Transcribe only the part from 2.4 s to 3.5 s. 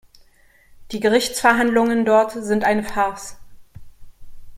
eine Farce.